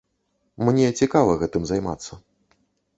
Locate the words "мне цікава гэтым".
0.69-1.71